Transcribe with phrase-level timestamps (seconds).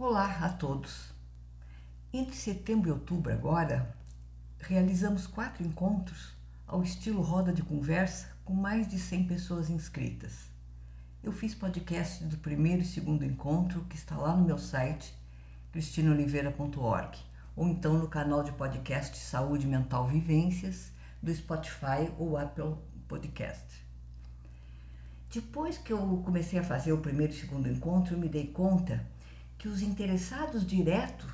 [0.00, 1.12] Olá a todos.
[2.12, 3.96] Entre setembro e outubro, agora,
[4.60, 6.36] realizamos quatro encontros
[6.68, 10.52] ao estilo roda de conversa com mais de 100 pessoas inscritas.
[11.20, 15.12] Eu fiz podcast do primeiro e segundo encontro que está lá no meu site
[15.72, 17.18] cristinoliveira.org
[17.56, 22.76] ou então no canal de podcast Saúde Mental Vivências do Spotify ou Apple
[23.08, 23.84] Podcast.
[25.28, 29.04] Depois que eu comecei a fazer o primeiro e segundo encontro, eu me dei conta
[29.58, 31.26] que os interessados direto,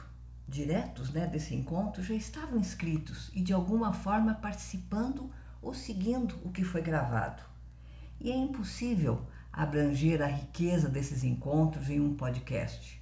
[0.49, 6.51] diretos né, desse encontro já estavam inscritos e de alguma forma participando ou seguindo o
[6.51, 7.43] que foi gravado.
[8.19, 13.01] E é impossível abranger a riqueza desses encontros em um podcast.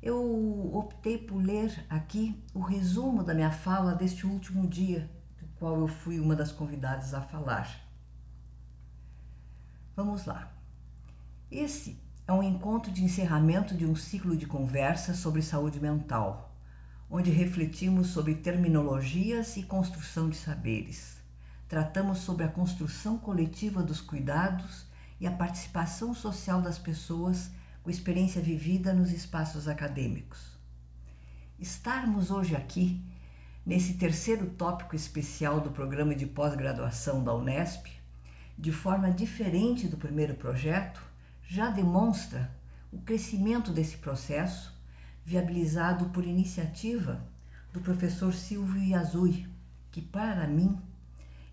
[0.00, 5.80] Eu optei por ler aqui o resumo da minha fala deste último dia, do qual
[5.80, 7.80] eu fui uma das convidadas a falar.
[9.96, 10.52] Vamos lá.
[11.50, 16.56] Esse é um encontro de encerramento de um ciclo de conversa sobre saúde mental,
[17.10, 21.18] onde refletimos sobre terminologias e construção de saberes.
[21.68, 24.86] Tratamos sobre a construção coletiva dos cuidados
[25.20, 27.50] e a participação social das pessoas
[27.82, 30.56] com experiência vivida nos espaços acadêmicos.
[31.58, 33.04] Estarmos hoje aqui,
[33.66, 37.86] nesse terceiro tópico especial do programa de pós-graduação da Unesp,
[38.56, 41.13] de forma diferente do primeiro projeto,
[41.46, 42.50] já demonstra
[42.92, 44.72] o crescimento desse processo,
[45.24, 47.20] viabilizado por iniciativa
[47.72, 49.48] do professor Silvio Iazui,
[49.90, 50.78] que para mim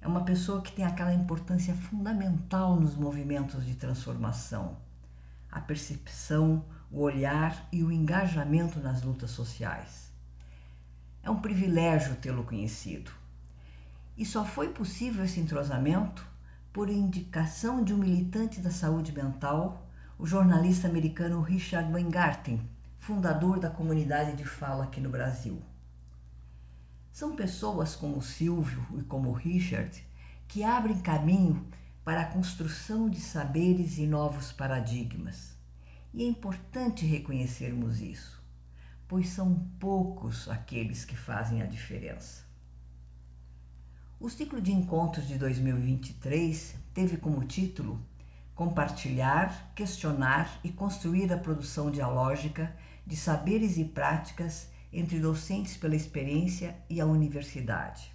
[0.01, 4.77] é uma pessoa que tem aquela importância fundamental nos movimentos de transformação,
[5.51, 10.11] a percepção, o olhar e o engajamento nas lutas sociais.
[11.23, 13.11] É um privilégio tê-lo conhecido.
[14.17, 16.25] E só foi possível esse entrosamento
[16.73, 19.85] por indicação de um militante da saúde mental,
[20.17, 22.61] o jornalista americano Richard Weingarten,
[22.97, 25.61] fundador da comunidade de fala aqui no Brasil.
[27.11, 30.01] São pessoas como o Silvio e como o Richard
[30.47, 31.67] que abrem caminho
[32.05, 35.57] para a construção de saberes e novos paradigmas.
[36.13, 38.41] E é importante reconhecermos isso,
[39.09, 42.50] pois são poucos aqueles que fazem a diferença.
[44.23, 47.99] O ciclo de encontros de 2023 teve como título
[48.53, 52.71] Compartilhar, questionar e construir a produção dialógica
[53.03, 58.13] de saberes e práticas entre docentes pela experiência e a universidade.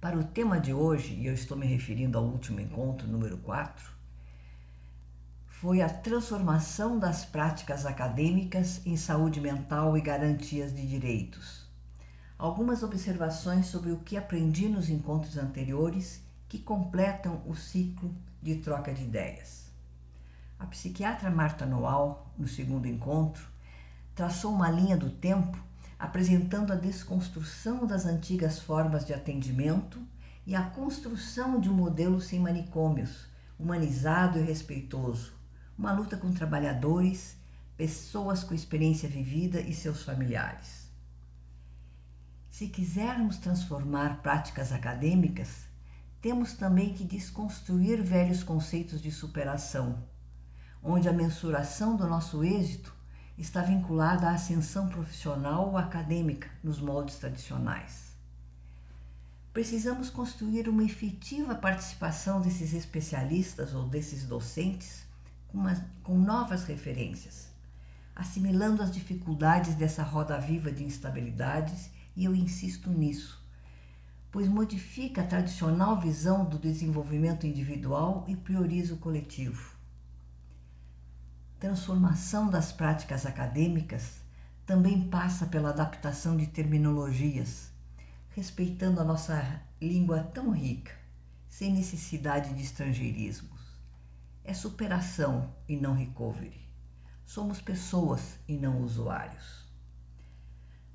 [0.00, 3.92] Para o tema de hoje, e eu estou me referindo ao último encontro, número 4,
[5.48, 11.68] foi a transformação das práticas acadêmicas em saúde mental e garantias de direitos
[12.40, 18.94] algumas observações sobre o que aprendi nos encontros anteriores que completam o ciclo de troca
[18.94, 19.70] de ideias.
[20.58, 23.46] A psiquiatra Marta Noal, no segundo encontro,
[24.14, 25.62] traçou uma linha do tempo
[25.98, 30.00] apresentando a desconstrução das antigas formas de atendimento
[30.46, 33.26] e a construção de um modelo sem manicômios,
[33.58, 35.34] humanizado e respeitoso,
[35.76, 37.36] uma luta com trabalhadores,
[37.76, 40.79] pessoas com experiência vivida e seus familiares.
[42.60, 45.64] Se quisermos transformar práticas acadêmicas,
[46.20, 50.04] temos também que desconstruir velhos conceitos de superação,
[50.82, 52.94] onde a mensuração do nosso êxito
[53.38, 58.14] está vinculada à ascensão profissional ou acadêmica nos moldes tradicionais.
[59.54, 65.06] Precisamos construir uma efetiva participação desses especialistas ou desses docentes
[65.48, 67.48] com, uma, com novas referências,
[68.14, 73.40] assimilando as dificuldades dessa roda viva de instabilidades e eu insisto nisso,
[74.30, 79.76] pois modifica a tradicional visão do desenvolvimento individual e prioriza o coletivo.
[81.58, 84.20] Transformação das práticas acadêmicas
[84.64, 87.70] também passa pela adaptação de terminologias,
[88.30, 90.92] respeitando a nossa língua tão rica,
[91.48, 93.60] sem necessidade de estrangeirismos.
[94.44, 96.60] É superação e não recovery.
[97.26, 99.69] Somos pessoas e não usuários.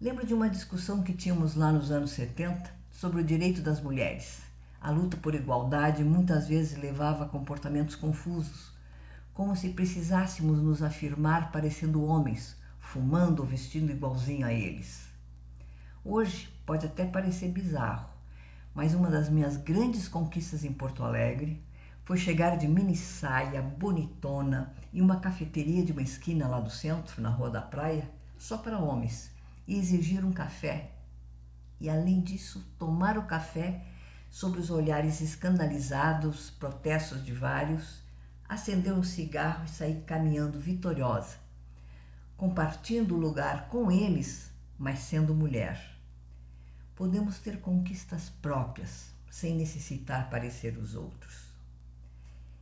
[0.02, 4.42] Lembro de uma discussão que tínhamos lá nos anos 70 sobre o direito das mulheres.
[4.82, 8.74] A luta por igualdade muitas vezes levava a comportamentos confusos,
[9.34, 15.08] como se precisássemos nos afirmar parecendo homens, fumando ou vestindo igualzinho a eles.
[16.04, 18.10] Hoje pode até parecer bizarro,
[18.74, 21.64] mas uma das minhas grandes conquistas em Porto Alegre
[22.04, 27.22] foi chegar de mini saia, bonitona, em uma cafeteria de uma esquina lá do centro,
[27.22, 29.34] na Rua da Praia, só para homens
[29.68, 30.92] e exigir um café.
[31.80, 33.84] E além disso, tomar o café
[34.30, 38.02] sob os olhares escandalizados, protestos de vários,
[38.48, 41.38] acender um cigarro e sair caminhando vitoriosa.
[42.38, 45.98] compartilhando o lugar com eles, mas sendo mulher.
[46.96, 51.46] Podemos ter conquistas próprias, sem necessitar parecer os outros.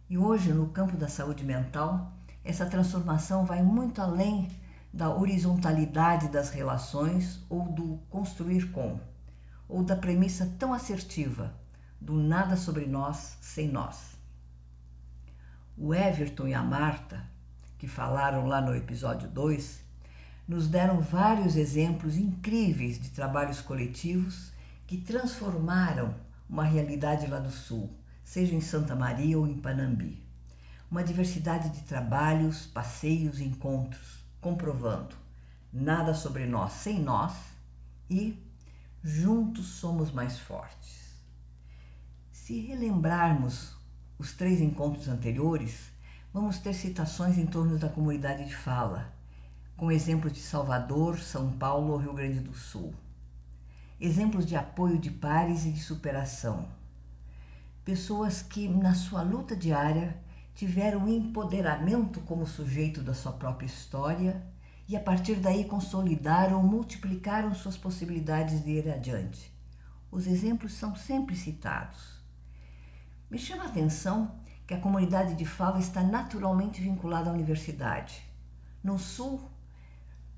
[0.10, 2.14] E hoje, no campo da saúde mental,
[2.44, 4.50] essa transformação vai muito além
[4.94, 9.00] da horizontalidade das relações ou do construir com,
[9.68, 11.52] ou da premissa tão assertiva
[12.00, 14.16] do nada sobre nós sem nós.
[15.76, 17.26] O Everton e a Marta,
[17.80, 19.82] que falaram lá no episódio 2,
[20.48, 24.52] nos deram vários exemplos incríveis de trabalhos coletivos
[24.86, 26.14] que transformaram
[26.48, 27.90] uma realidade lá do Sul,
[28.24, 30.22] seja em Santa Maria ou em Panambi.
[30.92, 35.16] Uma diversidade de trabalhos, passeios, encontros, comprovando
[35.72, 37.34] nada sobre nós sem nós
[38.08, 38.38] e
[39.02, 41.18] juntos somos mais fortes.
[42.32, 43.76] Se relembrarmos
[44.20, 45.92] os três encontros anteriores,
[46.32, 49.12] vamos ter citações em torno da comunidade de fala,
[49.76, 52.94] com exemplos de Salvador, São Paulo ou Rio Grande do Sul.
[54.00, 56.68] Exemplos de apoio de pares e de superação.
[57.86, 60.18] Pessoas que, na sua luta diária,
[60.56, 64.46] tiveram empoderamento como sujeito da sua própria história
[64.88, 69.52] e, a partir daí, consolidaram ou multiplicaram suas possibilidades de ir adiante.
[70.12, 72.22] Os exemplos são sempre citados.
[73.30, 74.36] Me chama a atenção
[74.68, 78.24] que a comunidade de fala está naturalmente vinculada à universidade.
[78.84, 79.42] No Sul,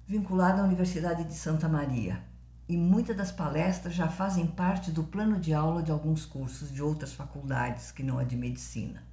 [0.08, 2.24] vinculada à Universidade de Santa Maria.
[2.68, 6.82] E muitas das palestras já fazem parte do plano de aula de alguns cursos de
[6.82, 9.04] outras faculdades que não a de medicina.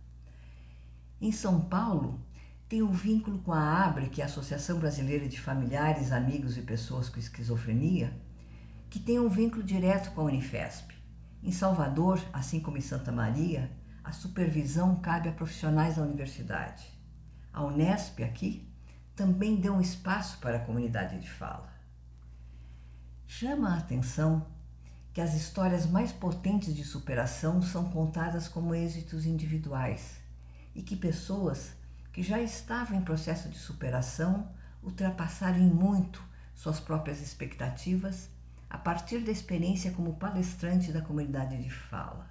[1.23, 2.21] Em São Paulo,
[2.69, 6.63] tem um vínculo com a ABRE, que é a Associação Brasileira de Familiares, Amigos e
[6.63, 8.13] Pessoas com Esquizofrenia,
[8.91, 10.93] que tem um vínculo direto com a Unifesp.
[11.41, 13.71] Em Salvador, assim como em Santa Maria,
[14.03, 16.85] a supervisão cabe a profissionais da universidade.
[17.53, 18.69] A Unesp, aqui,
[19.15, 21.73] também deu um espaço para a comunidade de fala.
[23.29, 24.45] Chama a atenção
[25.13, 30.21] que as histórias mais potentes de superação são contadas como êxitos individuais
[30.75, 31.73] e que pessoas
[32.13, 34.49] que já estavam em processo de superação
[34.83, 36.23] ultrapassaram muito
[36.55, 38.29] suas próprias expectativas
[38.69, 42.31] a partir da experiência como palestrante da comunidade de fala.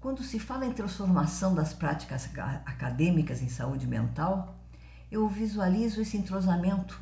[0.00, 2.28] Quando se fala em transformação das práticas
[2.66, 4.54] acadêmicas em saúde mental,
[5.10, 7.00] eu visualizo esse entrosamento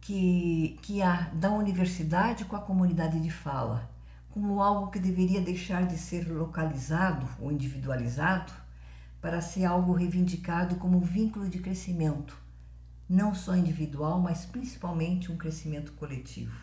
[0.00, 3.90] que, que há da universidade com a comunidade de fala,
[4.30, 8.52] como algo que deveria deixar de ser localizado ou individualizado
[9.20, 12.36] para ser algo reivindicado como vínculo de crescimento,
[13.08, 16.56] não só individual, mas principalmente um crescimento coletivo.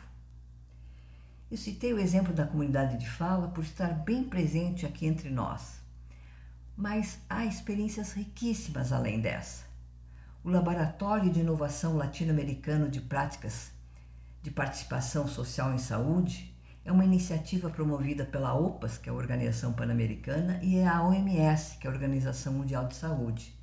[1.49, 5.81] Eu citei o exemplo da comunidade de fala por estar bem presente aqui entre nós.
[6.75, 9.65] Mas há experiências riquíssimas além dessa.
[10.43, 13.71] O Laboratório de Inovação Latino-Americano de Práticas
[14.41, 16.56] de Participação Social em Saúde
[16.87, 21.85] é uma iniciativa promovida pela OPAS, que é a Organização Pan-Americana, e a OMS, que
[21.85, 23.53] é a Organização Mundial de Saúde.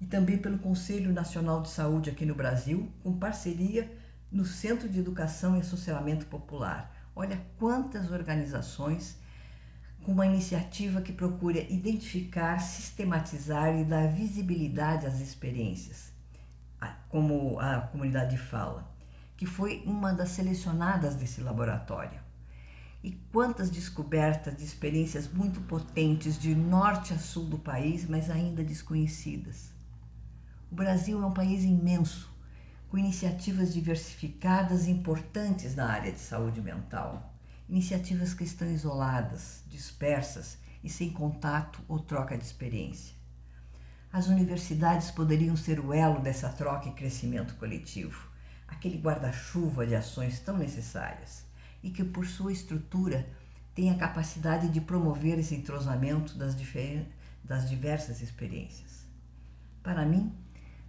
[0.00, 3.88] E também pelo Conselho Nacional de Saúde aqui no Brasil, com parceria
[4.32, 9.16] no Centro de Educação e Associamento Popular, Olha quantas organizações
[10.04, 16.12] com uma iniciativa que procura identificar, sistematizar e dar visibilidade às experiências,
[17.08, 18.94] como a comunidade fala,
[19.34, 22.25] que foi uma das selecionadas desse laboratório.
[23.06, 28.64] E quantas descobertas de experiências muito potentes de norte a sul do país, mas ainda
[28.64, 29.70] desconhecidas.
[30.72, 32.28] O Brasil é um país imenso,
[32.88, 37.32] com iniciativas diversificadas e importantes na área de saúde mental.
[37.68, 43.14] Iniciativas que estão isoladas, dispersas e sem contato ou troca de experiência.
[44.12, 48.28] As universidades poderiam ser o elo dessa troca e crescimento coletivo,
[48.66, 51.45] aquele guarda-chuva de ações tão necessárias
[51.86, 53.28] e que, por sua estrutura,
[53.72, 56.56] tem a capacidade de promover esse entrosamento das,
[57.44, 59.06] das diversas experiências.
[59.84, 60.34] Para mim,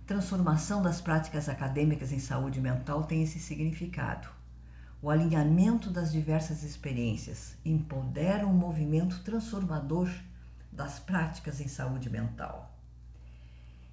[0.08, 4.28] transformação das práticas acadêmicas em saúde mental tem esse significado.
[5.00, 10.10] O alinhamento das diversas experiências empodera um movimento transformador
[10.72, 12.76] das práticas em saúde mental.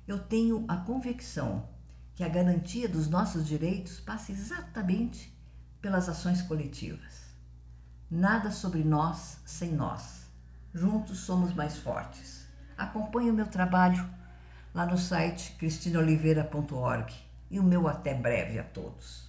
[0.08, 1.68] Eu tenho a convicção
[2.14, 5.34] que a garantia dos nossos direitos passa exatamente
[5.85, 7.26] pelas ações coletivas.
[8.11, 10.23] Nada sobre nós sem nós.
[10.73, 12.47] Juntos somos mais fortes.
[12.75, 14.09] Acompanhe o meu trabalho
[14.75, 17.12] lá no site cristinoliveira.org.
[17.50, 19.29] E o meu até breve a todos.